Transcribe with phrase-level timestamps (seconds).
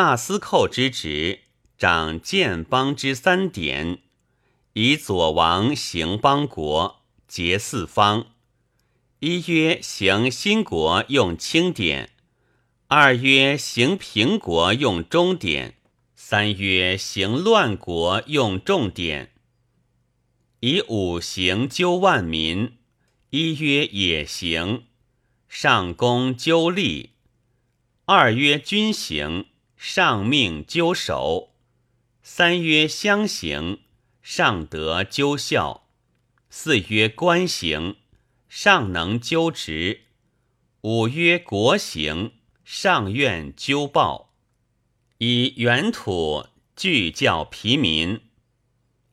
[0.00, 1.40] 大司寇之职，
[1.76, 3.98] 掌建邦之三典，
[4.74, 8.26] 以左王行邦国，结四方。
[9.18, 12.10] 一曰行新国用轻典，
[12.86, 15.74] 二曰行平国用中典，
[16.14, 19.32] 三曰行乱国用重典。
[20.60, 22.78] 以五行纠万民，
[23.30, 24.84] 一曰野行，
[25.48, 27.14] 上公纠利；
[28.04, 29.46] 二曰军行，
[29.78, 31.54] 上命纠守；
[32.22, 33.80] 三曰乡行，
[34.20, 35.86] 上德纠孝；
[36.50, 37.96] 四曰官行。
[38.48, 40.04] 上能纠职，
[40.80, 42.32] 五曰国行；
[42.64, 44.32] 上愿纠报，
[45.18, 48.22] 以原土具教疲民。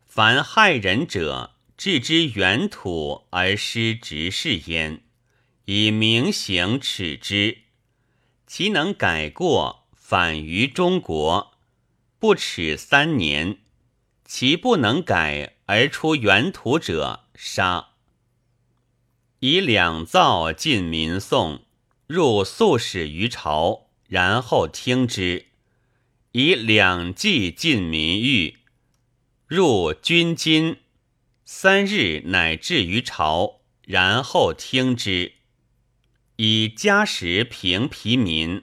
[0.06, 5.02] 凡害人者，置之原土而失职事焉，
[5.66, 7.58] 以明行耻之。
[8.48, 11.54] 其能改过，反于中国，
[12.20, 13.58] 不耻三年；
[14.24, 17.88] 其不能改而出原土者，杀。
[19.40, 21.66] 以两造进民宋，
[22.06, 25.46] 入素使于朝，然后听之；
[26.34, 28.60] 以两计进民狱，
[29.48, 30.82] 入军金，
[31.46, 35.32] 三日乃至于朝，然后听之；
[36.36, 38.62] 以家时平疲民。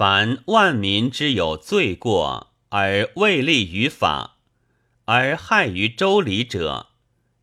[0.00, 4.38] 凡万民之有罪过而未立于法，
[5.04, 6.86] 而害于周礼者。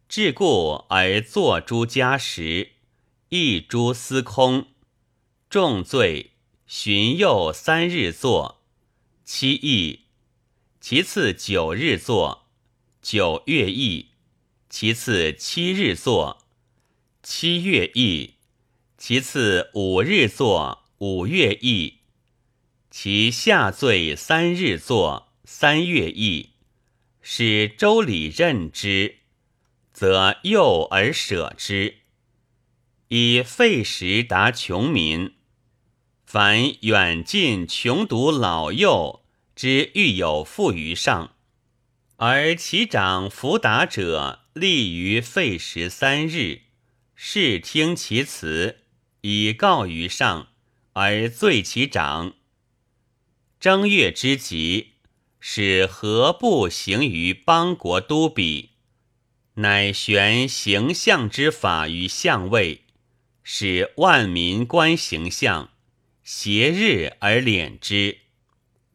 [0.10, 2.72] 至故而作诸家时，
[3.30, 4.70] 一诸司空，
[5.52, 6.32] 重罪，
[6.66, 8.64] 旬又三日作，
[9.24, 10.00] 七义；
[10.82, 12.48] 其次九日作，
[13.04, 14.08] 九月义；
[14.68, 16.40] 其次七日作，
[17.22, 18.32] 七月义；
[18.98, 21.97] 其次五日作，五月义；
[22.90, 26.52] 其下罪三日作，三月役。
[27.22, 29.18] 使周礼任之。
[29.92, 31.96] 则幼而舍之，
[33.08, 35.34] 以废食达穷民。
[36.24, 39.24] 凡远近穷独老幼
[39.56, 41.34] 之欲有负于上，
[42.18, 46.62] 而其长弗达者，立于废食三日，
[47.16, 48.82] 视听其辞，
[49.22, 50.50] 以告于上，
[50.94, 52.36] 而罪其长。
[53.68, 54.94] 正月之吉，
[55.42, 58.70] 使何不行于邦国都比？
[59.56, 62.86] 乃悬形象之法于相位，
[63.44, 65.72] 使万民观形象，
[66.24, 68.20] 挟日而敛之。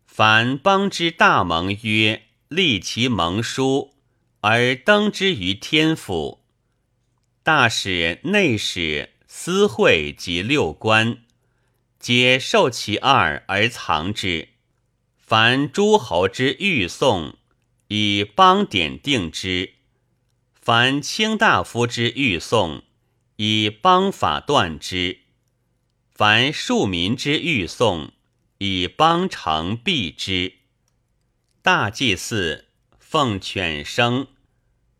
[0.07, 3.93] 凡邦之大盟曰，立其盟书
[4.41, 6.43] 而登之于天府。
[7.43, 11.19] 大使、内史、司会及六官，
[12.01, 14.49] 皆受其二而藏之。
[15.33, 17.39] 凡诸侯之御送，
[17.89, 19.77] 以邦典定之。
[20.53, 22.83] 凡卿大夫之欲送，
[23.37, 25.21] 以邦法断之；
[26.15, 28.13] 凡庶民之欲送，
[28.59, 30.57] 以邦成避之。
[31.63, 32.67] 大祭祀
[32.99, 34.27] 奉犬生，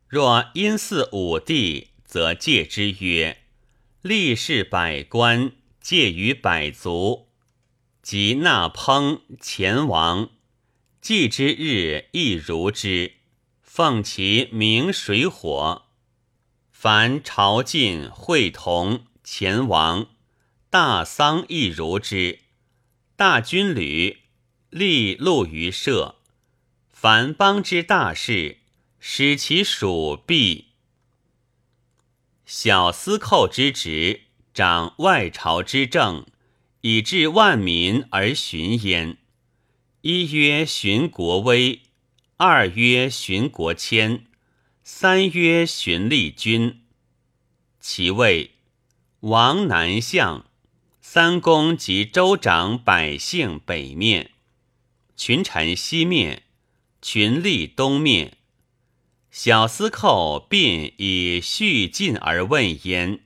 [0.09, 3.43] 若因祀武帝，则戒之曰
[4.01, 7.29] ：“立事百官，戒于百族。”
[8.03, 10.29] 即纳烹前王，
[11.01, 13.15] 祭之日亦如之。
[13.63, 15.87] 奉其明水火，
[16.71, 20.09] 凡朝觐会同前王
[20.69, 22.41] 大丧亦如之。
[23.15, 24.25] 大军旅
[24.69, 26.17] 立禄于社，
[26.91, 28.59] 凡邦之大事，
[28.99, 30.73] 使其属弊。
[32.45, 36.27] 小司寇之职，掌外朝之政，
[36.83, 39.17] 以治万民而寻焉。
[40.01, 41.81] 一曰寻国威。
[42.37, 44.27] 二曰寻国谦，
[44.83, 46.83] 三曰寻立君。
[47.79, 48.51] 其位
[49.21, 50.47] 王南向，
[51.01, 54.33] 三公及州长百姓北面，
[55.17, 56.43] 群臣西面，
[57.01, 58.39] 群吏东面。
[59.31, 63.21] 小司寇并以序进而问焉，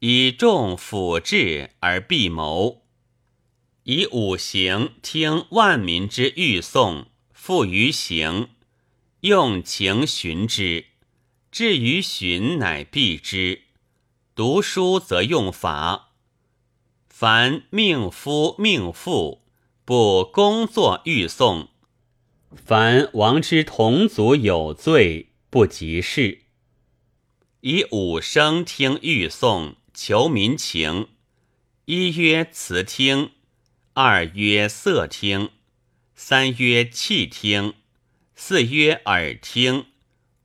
[0.00, 2.81] 以众辅治而必谋，
[3.84, 7.06] 以五行听万民之欲颂。
[7.32, 8.50] 复于行，
[9.22, 10.84] 用情循之；
[11.50, 13.62] 至于循，乃避之。
[14.36, 16.12] 读书则用法。
[17.08, 19.42] 凡命夫命妇，
[19.84, 21.70] 不工作欲送；
[22.54, 26.42] 凡王之同族有罪，不及事。
[27.62, 31.08] 以五声听欲送，求民情。
[31.86, 33.32] 一曰辞听，
[33.94, 35.50] 二曰色听，
[36.14, 37.74] 三曰气听，
[38.34, 39.84] 四曰耳听，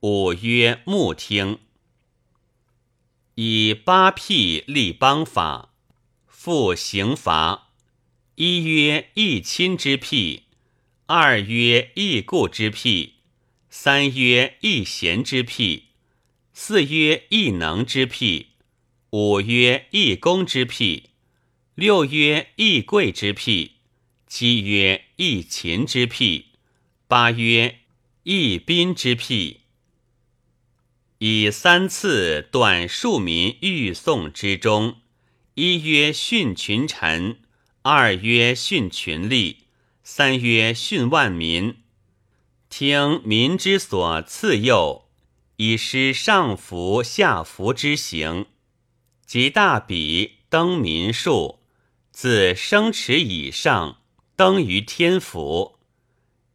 [0.00, 1.58] 五曰目听。
[3.36, 5.72] 以八辟立邦法，
[6.26, 7.70] 复刑罚。
[8.34, 10.42] 一曰义亲之辟，
[11.06, 13.14] 二曰义故之辟，
[13.70, 15.84] 三曰义贤之辟，
[16.52, 18.48] 四曰义能之辟，
[19.08, 21.08] 五曰义公之辟，
[21.78, 23.74] 六曰义贵之辟，
[24.26, 26.46] 七曰义勤之辟，
[27.06, 27.82] 八曰
[28.24, 29.60] 义宾之辟。
[31.18, 34.96] 以三次短庶民欲讼之中，
[35.54, 37.38] 一曰训群臣，
[37.82, 39.58] 二曰训群吏，
[40.02, 41.76] 三曰训万民。
[42.68, 45.08] 听民之所赐诱，
[45.58, 48.46] 以施上服下服之行。
[49.24, 51.57] 及大比登民数，
[52.20, 54.02] 自生池以上，
[54.34, 55.78] 登于天府。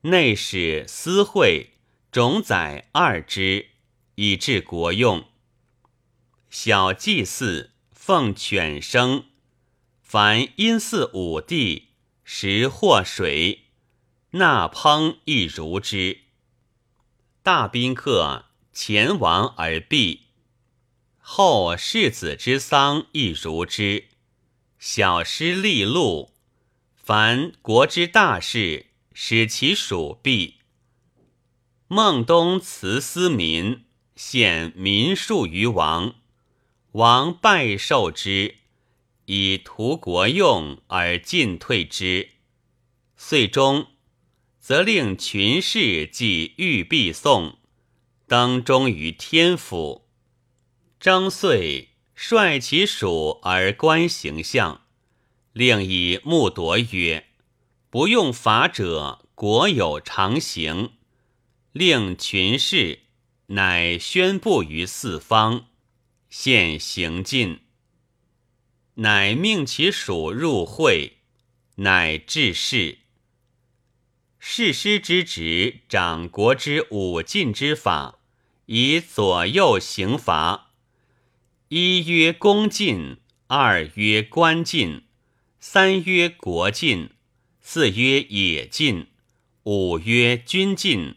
[0.01, 1.75] 内史司会
[2.11, 3.67] 种宰二之。
[4.15, 5.23] 以治国用。
[6.49, 9.27] 小祭祀奉犬生，
[10.01, 11.91] 凡阴祀五帝，
[12.25, 13.67] 食祸水，
[14.31, 16.23] 纳烹亦如之。
[17.41, 20.23] 大宾客前亡而避，
[21.19, 24.09] 后世子之丧亦如之。
[24.85, 26.33] 小师利禄，
[26.93, 30.55] 凡国之大事，使其属避。
[31.87, 33.85] 孟冬辞思民。
[34.17, 36.15] 献民数于王，
[36.91, 38.55] 王拜受之，
[39.25, 42.31] 以图国用而进退之。
[43.15, 43.87] 岁终，
[44.59, 47.57] 则令群士祭玉璧送，
[48.27, 50.09] 登忠于天府。
[50.99, 51.92] 征岁，
[52.25, 54.85] 率其属而观形象，
[55.51, 57.27] 令以目夺曰
[57.91, 60.93] ：“不用法者，国有常刑。”
[61.73, 62.99] 令群士。
[63.47, 65.65] 乃宣布于四方，
[66.29, 67.59] 现行进。
[68.95, 71.17] 乃命其属入会，
[71.75, 72.99] 乃治世。
[74.39, 78.19] 世师之职，掌国之五禁之法，
[78.67, 80.72] 以左右刑罚。
[81.75, 83.17] 一曰公禁，
[83.47, 85.05] 二曰官禁，
[85.59, 87.09] 三曰国禁，
[87.61, 89.07] 四曰野禁，
[89.63, 91.15] 五曰军禁。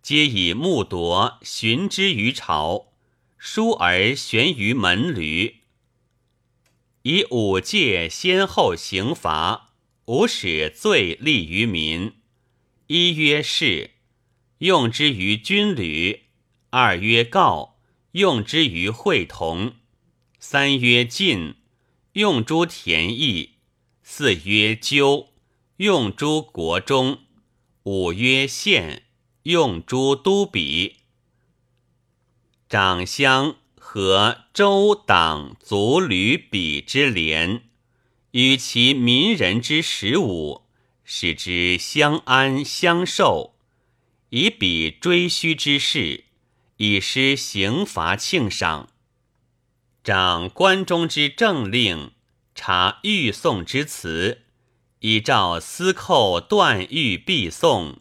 [0.00, 2.94] 皆以木铎寻之于朝，
[3.36, 5.56] 疏而悬于门闾。
[7.02, 9.74] 以五戒先后刑罚，
[10.06, 12.14] 无使罪立于民。
[12.86, 13.90] 一曰事，
[14.60, 16.20] 用之于军旅；
[16.70, 17.77] 二曰告，
[18.12, 19.74] 用之于会同；
[20.38, 21.56] 三曰禁，
[22.12, 23.56] 用诸田邑；
[24.02, 25.28] 四曰纠，
[25.76, 27.18] 用诸国中；
[27.84, 29.04] 五曰献。
[29.44, 30.96] 用诸都比，
[32.68, 37.62] 长相和周党族旅比之廉，
[38.32, 40.66] 与其民人之十五，
[41.02, 43.54] 使之相安相受，
[44.28, 46.24] 以比追虚之事，
[46.78, 48.88] 以施刑罚庆赏。
[50.02, 52.12] 掌关中之政令，
[52.54, 54.42] 察欲送之词，
[55.00, 58.00] 以照司寇断狱必送。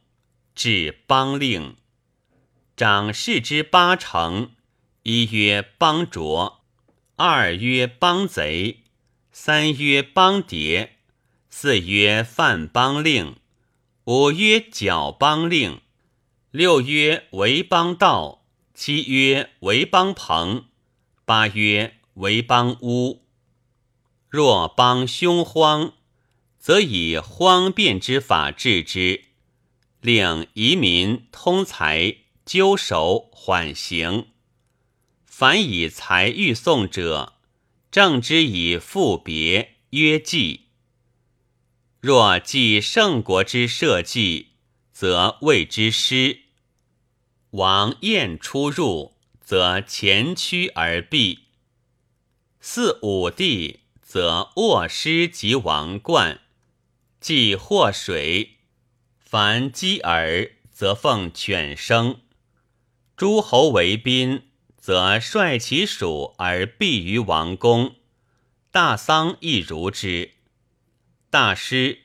[0.55, 1.75] 至邦令，
[2.75, 4.51] 长士之八成：
[5.03, 6.63] 一曰邦卓，
[7.15, 8.84] 二曰邦贼，
[9.31, 10.98] 三曰邦谍，
[11.50, 13.36] 四曰犯邦令，
[14.05, 15.81] 五曰剿邦令，
[16.50, 18.37] 六曰为邦道，
[18.79, 20.65] 七曰为邦朋，
[21.25, 23.24] 八曰为邦乌。
[24.29, 25.96] 若邦凶荒，
[26.60, 29.24] 则以荒变之法治之。
[30.00, 34.27] 令移民通财，纠守缓刑。
[35.25, 37.34] 凡以财欲送者，
[37.89, 40.67] 正之以复别约祭。
[42.00, 44.50] 若祭圣国之社稷，
[44.93, 46.43] 则谓之师。
[47.51, 51.46] 王宴出入，则前驱而避。
[52.60, 56.42] 四五帝，则卧狮及王冠，
[57.22, 58.58] 祭祸水。
[59.18, 62.16] 凡击耳，则奉犬生；
[63.16, 67.96] 诸侯为宾，则率其属而避于王宫。
[68.72, 70.32] 大丧亦如之。
[71.30, 72.04] 大师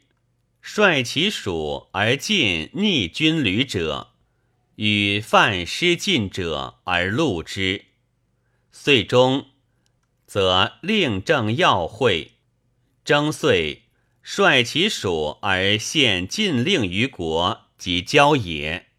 [0.60, 4.11] 率其属而进逆军旅者，
[4.76, 7.86] 与犯失禁者而戮之。
[8.70, 9.46] 遂终，
[10.26, 12.32] 则令正要会。
[13.04, 13.82] 征遂，
[14.22, 18.91] 率其属而献禁令于国，即郊野。